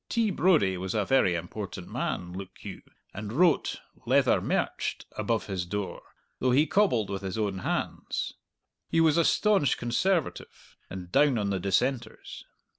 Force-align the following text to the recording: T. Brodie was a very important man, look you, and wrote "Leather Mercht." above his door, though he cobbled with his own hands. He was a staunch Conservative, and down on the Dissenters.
T. 0.09 0.31
Brodie 0.31 0.77
was 0.77 0.95
a 0.95 1.05
very 1.05 1.35
important 1.35 1.87
man, 1.87 2.33
look 2.33 2.65
you, 2.65 2.81
and 3.13 3.31
wrote 3.31 3.81
"Leather 4.07 4.41
Mercht." 4.41 5.05
above 5.11 5.45
his 5.45 5.63
door, 5.63 6.01
though 6.39 6.49
he 6.49 6.65
cobbled 6.65 7.11
with 7.11 7.21
his 7.21 7.37
own 7.37 7.59
hands. 7.59 8.33
He 8.89 8.99
was 8.99 9.15
a 9.17 9.23
staunch 9.23 9.77
Conservative, 9.77 10.75
and 10.89 11.11
down 11.11 11.37
on 11.37 11.51
the 11.51 11.59
Dissenters. 11.59 12.45